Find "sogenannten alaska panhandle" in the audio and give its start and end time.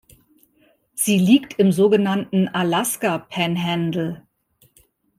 1.71-4.25